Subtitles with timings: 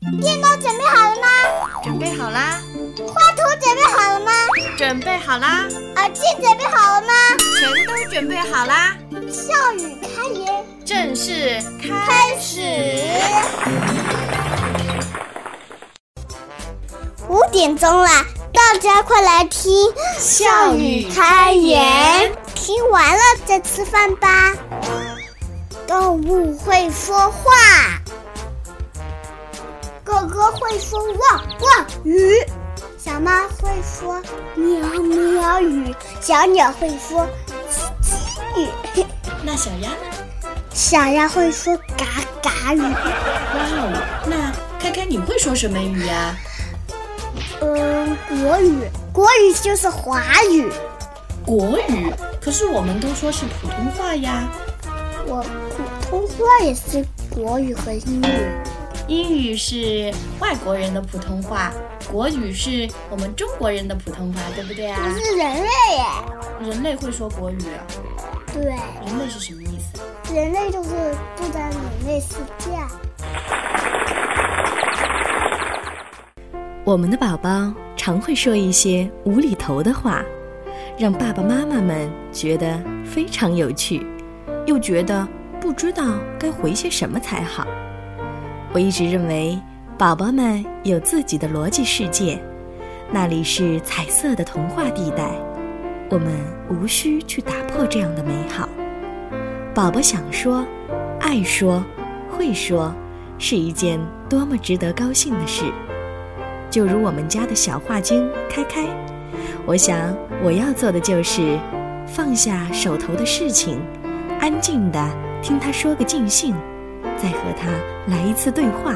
[0.00, 1.26] 电脑准备好了吗？
[1.82, 2.60] 准备好啦。
[3.12, 4.32] 画图准备好了吗？
[4.76, 5.66] 准备好啦。
[5.96, 7.12] 耳机准备好了吗？
[7.58, 8.96] 全都准备好啦。
[9.28, 12.60] 笑语开言，正式开始。
[17.28, 18.08] 五点钟了，
[18.52, 22.32] 大家快来听笑语开言。
[22.54, 24.54] 听完了再吃饭吧。
[25.86, 27.52] 动物会说话，
[30.08, 32.32] 哥哥会说汪汪语，
[32.96, 33.30] 小猫
[33.60, 34.18] 会说
[34.54, 37.28] 喵喵语，小鸟会说
[37.70, 38.62] 叽叽
[39.02, 39.04] 语。
[39.44, 39.96] 那小鸭呢？
[40.72, 42.06] 小鸭会说嘎
[42.42, 42.80] 嘎语。
[42.80, 46.34] 哇哦，那开开你会说什么语呀？
[47.60, 48.78] 嗯，国语，
[49.12, 50.72] 国语就是华语。
[51.44, 54.48] 国语，可是我们都说是普通话呀。
[55.26, 55.44] 我
[55.76, 58.50] 普通话也是国语和英语。
[59.08, 61.72] 英语是外国人的普通话，
[62.10, 65.00] 国语是我们中国人的普通话，对不对啊？
[65.02, 66.70] 我是人类耶。
[66.70, 67.80] 人类会说国语啊？
[68.52, 68.64] 对。
[68.64, 70.34] 人类是什么意思？
[70.34, 70.90] 人类就是
[71.36, 72.70] 住在人类世界。
[76.84, 80.22] 我们的宝宝常会说一些无厘头的话。
[80.98, 84.06] 让爸爸妈妈们觉得非常有趣，
[84.66, 85.26] 又觉得
[85.60, 87.66] 不知道该回些什么才好。
[88.70, 89.58] 我一直认为，
[89.96, 92.38] 宝宝们有自己的逻辑世界，
[93.10, 95.30] 那里是彩色的童话地带，
[96.10, 96.30] 我们
[96.68, 98.68] 无需去打破这样的美好。
[99.74, 100.66] 宝宝想说、
[101.18, 101.82] 爱说、
[102.30, 102.94] 会说，
[103.38, 105.64] 是一件多么值得高兴的事。
[106.70, 108.84] 就如我们家的小画精开开。
[109.64, 111.58] 我想，我要做的就是
[112.06, 113.80] 放下手头的事情，
[114.40, 115.10] 安静的
[115.42, 116.54] 听他说个尽兴，
[117.22, 117.70] 再和他
[118.06, 118.94] 来一次对话。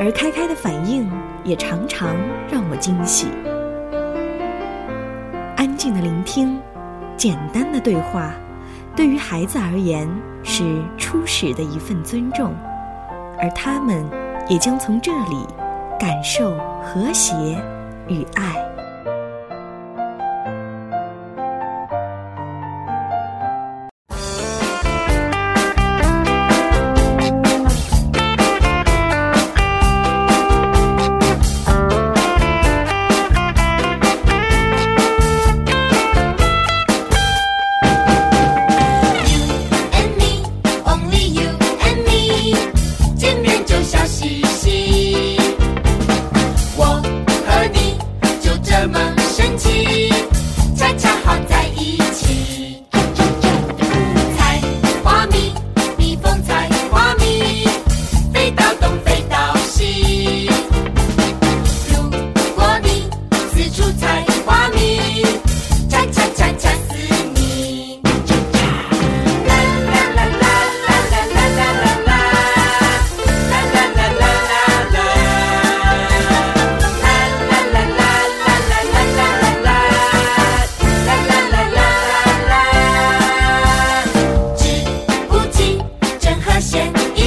[0.00, 1.10] 而开开的反应
[1.44, 2.16] 也常常
[2.50, 3.26] 让我惊喜。
[5.56, 6.58] 安静的聆听，
[7.16, 8.32] 简单的对话，
[8.96, 10.08] 对于孩子而言
[10.42, 12.54] 是初始的一份尊重，
[13.38, 14.02] 而他们
[14.48, 15.46] 也将从这里
[15.98, 17.34] 感受和谐
[18.08, 18.69] 与爱。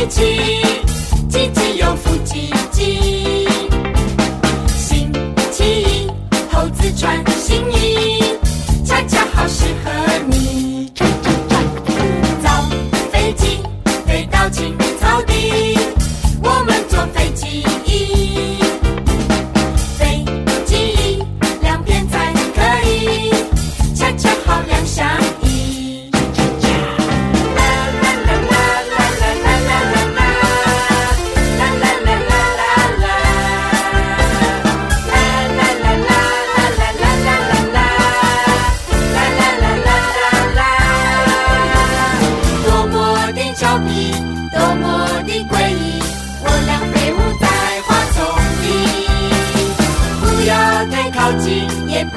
[0.08, 0.62] 起，唧唧有福唧唧。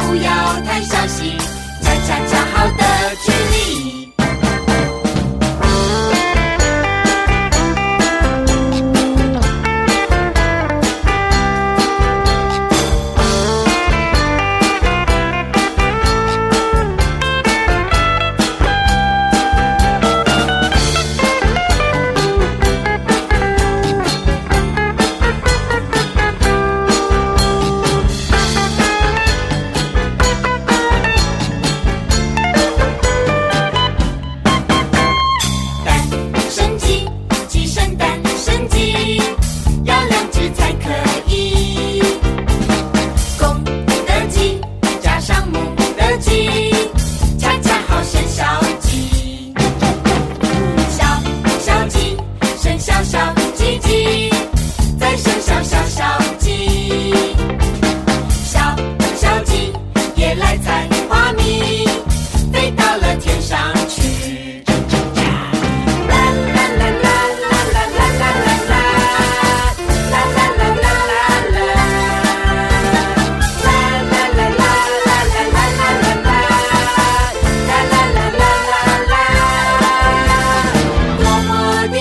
[0.06, 0.95] 不要太傻。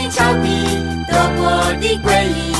[0.09, 0.49] 桥底
[1.09, 2.54] 多过的归异